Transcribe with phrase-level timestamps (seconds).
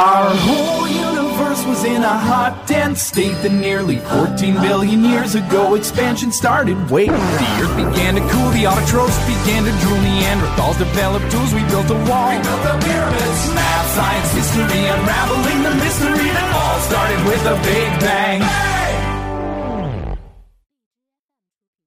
[0.00, 5.75] Our whole universe was in a hot, dense state that nearly 14 billion years ago
[5.75, 6.73] expansion started.
[6.89, 11.61] Wait, the earth began to cool, the autotrophs began to drool, Neanderthals developed tools, we
[11.69, 12.33] built a wall.
[12.33, 13.41] We built the pyramids.
[13.53, 18.41] Math, science, history, unraveling the mystery that all started with a big bang.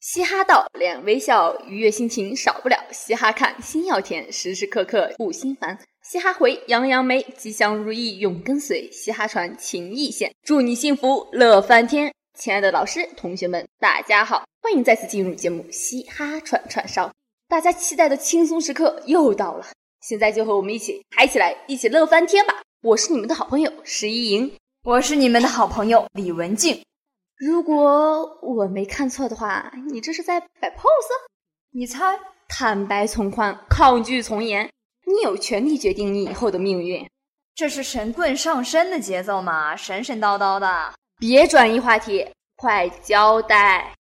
[0.00, 2.76] 嘻哈到，脸微笑，愉悦心情少不了。
[2.92, 5.76] 嘻哈看，心要甜，时时刻刻不心烦。
[6.08, 8.88] 嘻哈回，杨洋梅，吉祥如意永跟随。
[8.92, 12.14] 嘻哈传，情意现，祝你幸福乐翻天。
[12.38, 17.08] 亲爱的老师、同学们，大家好，欢迎再次进入节目《嘻哈串串烧》。
[17.48, 19.66] 大家期待的轻松时刻又到了，
[20.00, 22.62] 现在就和我们一起嗨起来，一起乐翻天吧！
[22.82, 26.80] 我是你们的好朋友石一莹，我是你们的好朋友李文静。
[27.36, 31.10] 如果我没看错的话，你这是在摆 pose？
[31.72, 32.16] 你猜？
[32.48, 34.70] 坦白从宽，抗拒从严。
[35.06, 37.08] 你有权利决定你以后的命运，
[37.54, 39.76] 这是神棍上身的节奏吗？
[39.76, 43.94] 神神叨叨的，别转移话题，快交代！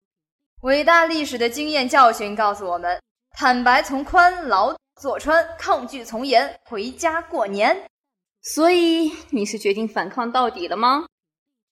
[0.63, 2.99] 伟大历史的经验教训告诉我们：
[3.37, 7.85] 坦白从宽，劳坐穿；抗拒从严，回家过年。
[8.41, 11.05] 所以你是决定反抗到底了吗？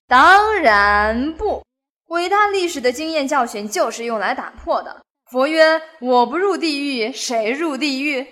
[0.06, 1.64] 当然不，
[2.06, 5.02] 伟大历史的经验教训就是用来打破的。
[5.32, 8.24] 佛曰：“我不入地狱，谁入地狱？”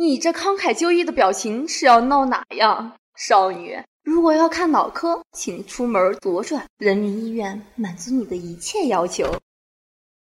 [0.00, 3.82] 你这慷慨就义的表情是要闹哪样，少女？
[4.04, 9.40] 如果要看脑科，请出门左转，人民医院满足你的一切要求。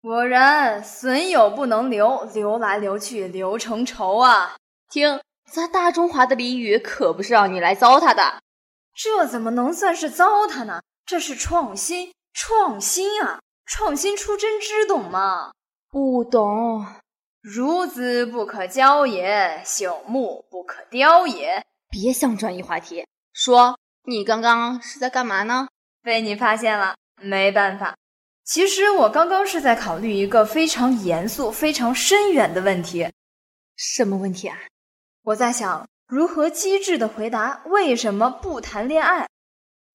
[0.01, 4.55] 果然，损友不能留，留来留去留成仇啊！
[4.89, 8.43] 听，咱大中华的俚语可不是让你来糟蹋的。
[8.95, 10.83] 这怎么能算是糟蹋呢？
[11.05, 13.41] 这是创新，创新啊！
[13.67, 15.51] 创新出真知懂吗？
[15.91, 16.87] 不懂。
[17.45, 21.63] 孺子不可教也，朽木不可雕也。
[21.91, 25.69] 别想转移话题，说你刚刚是在干嘛呢？
[26.03, 27.99] 被你发现了，没办法。
[28.45, 33.11] 其实我刚刚是在考虑一个非常严肃、非常深远的问题。
[33.77, 34.57] 什么问题啊？
[35.25, 39.29] 我在想如何机智的回答为什么不谈恋爱。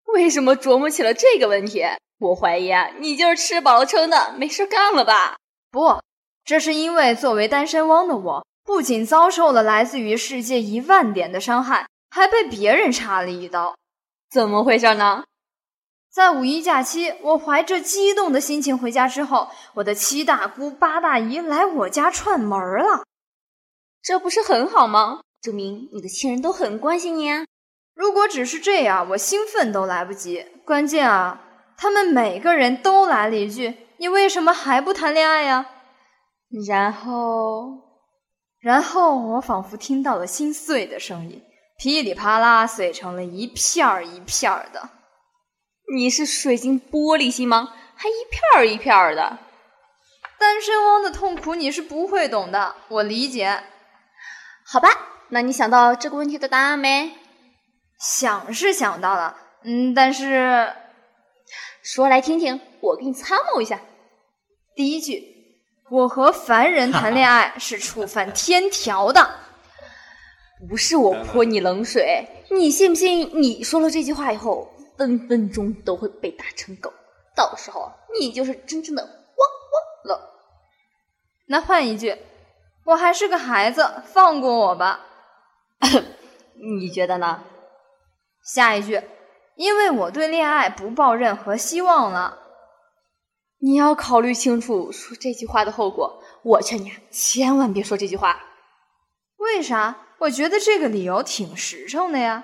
[0.05, 1.83] 为什么琢磨起了这个问题？
[2.17, 5.37] 我怀疑啊，你就是吃饱了撑的，没事干了吧？
[5.69, 6.01] 不。
[6.45, 13.75] 这是因为作为单身汪的我，不仅遭受了来自于世界一万点的伤害，还被别人插了一刀。
[14.29, 15.23] 怎么回事呢？
[16.13, 23.03] 在五一假期，我怀着激动的心情回家之后，我的七大姑八大姨来我家串门了。
[24.03, 25.21] 这不是很好吗？
[25.41, 27.31] 证明你的亲人都很关心你。
[27.95, 30.45] 如果只是这样，我兴奋都来不及。
[30.63, 31.41] 关键啊，
[31.75, 35.71] 他们每个人都来了一句：“你为什么还不谈恋爱呀？”
[36.63, 37.69] 然后，
[38.59, 41.43] 然后我仿佛听到了心碎的声音，
[41.77, 44.89] 噼里啪啦碎成了一片儿一片儿的。
[45.93, 47.73] 你是水晶玻璃心吗？
[47.95, 49.37] 还一片儿一片儿的？
[50.39, 53.61] 单身汪的痛苦你是不会懂的，我理解。
[54.65, 54.89] 好吧，
[55.29, 57.11] 那你想到这个问题的答案没？
[57.99, 60.73] 想是想到了，嗯，但是
[61.83, 63.81] 说来听听，我给你参谋一下。
[64.73, 65.34] 第一句。
[65.89, 69.29] 我和凡人谈恋爱 是触犯天条的，
[70.67, 73.29] 不是我泼你冷水，你信不信？
[73.33, 76.91] 你说了这句话以后，分分钟都会被打成狗，
[77.35, 80.29] 到时候你就是真正的汪汪了。
[81.47, 82.17] 那换一句，
[82.85, 85.01] 我还是个孩子，放过我吧。
[86.79, 87.43] 你觉得呢？
[88.43, 89.03] 下一句，
[89.55, 92.39] 因为我对恋爱不抱任何希望了。
[93.59, 96.21] 你要考虑清楚说这句话的后果。
[96.43, 98.39] 我劝你啊，千万别说这句话。
[99.37, 99.97] 为啥？
[100.19, 102.43] 我觉得这个理由挺实诚的呀。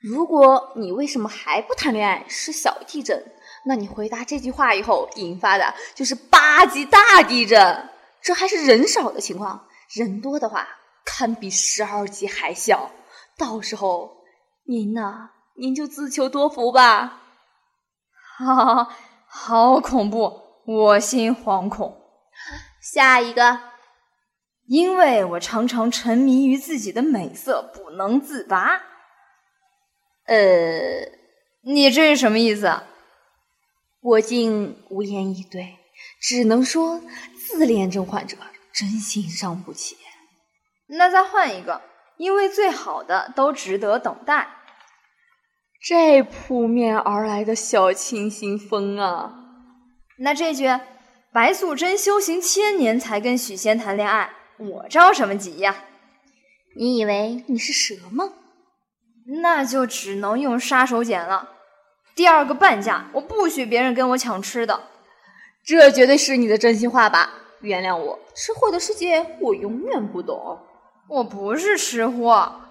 [0.00, 3.32] 如果你为什么还不谈恋爱是小地震，
[3.66, 7.88] 那你回答这句话以后引发的就是八级大地震。
[8.22, 10.66] 这还是人少的情况，人多的话
[11.04, 12.88] 堪比十二级海啸。
[13.36, 14.16] 到时候
[14.66, 17.20] 您呢，您就自求多福吧。
[18.38, 18.96] 哈哈哈。
[19.36, 22.00] 好恐怖，我心惶恐。
[22.80, 23.58] 下一个，
[24.66, 28.80] 因为我常常沉迷于自己的美色，不能自拔。
[30.26, 30.36] 呃，
[31.62, 32.80] 你这是什么意思？
[34.00, 35.78] 我竟无言以对，
[36.20, 37.02] 只能说
[37.36, 38.36] 自恋症患者
[38.72, 39.96] 真心伤不起。
[40.86, 41.82] 那再换一个，
[42.18, 44.46] 因为最好的都值得等待。
[45.86, 49.34] 这扑面而来的小清新风啊！
[50.16, 50.64] 那这句
[51.30, 55.84] “白素贞修行千年才跟许仙谈恋爱”，我着什么急呀？
[56.78, 58.32] 你以为你是蛇吗？
[59.42, 61.50] 那就只能用杀手锏了。
[62.14, 64.84] 第二个半价，我不许别人跟我抢吃的。
[65.66, 67.28] 这绝对是你的真心话吧？
[67.60, 70.58] 原谅我，吃货的世界我永远不懂。
[71.10, 72.63] 我不是吃货，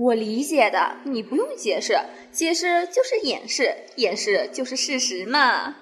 [0.00, 1.98] 我理解的，你不用解释，
[2.30, 5.74] 解释就是掩饰，掩饰就是事实嘛。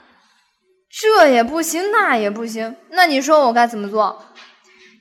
[0.89, 4.25] 这也不行，那也不行，那你说我该怎么做？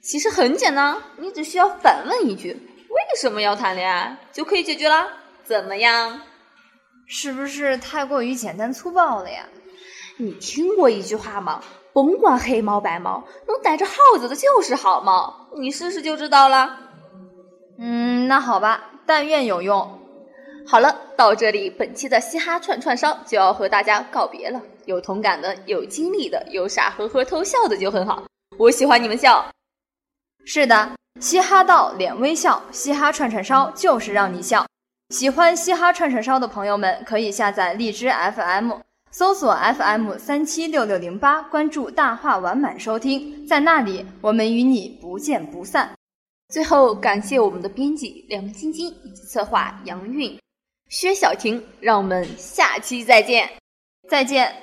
[0.04, 2.50] 其实很简单，你只需要反问一句
[2.90, 5.08] ：“为什么要谈恋爱？”就可以解决了。
[5.46, 6.22] 怎么样？
[7.08, 9.48] 是不是太过于简单粗暴了呀？
[10.18, 11.64] 你听过一句话吗？
[11.94, 15.48] 甭管黑猫白猫，能逮着耗子的就是好猫。
[15.58, 16.80] 你试试就知道了。
[17.80, 20.00] 嗯，那好吧，但愿有用。
[20.68, 24.62] 好了，到这里，本期的嘻哈串串烧就要和大家告别了。
[24.86, 28.24] 有同感的，有经历的，有傻呵呵偷笑的就很好。
[28.58, 29.46] 我喜欢你们笑。
[30.46, 34.66] 是的，嘻哈到脸微笑，嘻哈串串烧就是让你笑。
[35.10, 38.74] 喜欢嘻哈串串烧的朋友们，可以下载荔枝 FM，
[39.12, 45.92] 搜索 FM 三七六六零八，关注大话完满收听，在那里我们与你不见不散。
[46.50, 50.40] 最后，感谢我们的编辑梁晶晶以及策划杨韵。
[50.90, 53.50] 薛晓婷，让我们下期再见，
[54.08, 54.56] 再见。